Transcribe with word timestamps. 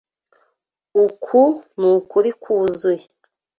Uku 1.03 1.41
nukuri 1.79 2.29
kwuzuye. 2.41 3.05